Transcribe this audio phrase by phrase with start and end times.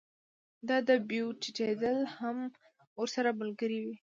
[0.67, 0.69] د
[1.09, 2.37] بیو ټیټېدل هم
[2.99, 3.95] ورسره ملګري وي